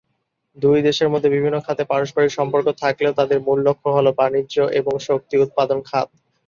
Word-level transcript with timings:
দুই 0.57 0.79
দেশের 0.87 1.09
মধ্যে 1.09 1.29
বিভিন্ন 1.29 1.57
খাতে 1.59 1.83
পারস্পরিক 1.85 2.31
সম্পর্ক 2.31 2.67
থাকলেও, 2.81 3.17
তাদের 3.19 3.37
মূল 3.45 3.59
লক্ষ্য 3.67 3.89
হল 3.95 4.07
বাণিজ্য 4.19 4.55
এবং 4.79 4.93
শক্তি 5.07 5.35
উৎপাদন 5.37 5.79
খাত। 5.89 6.07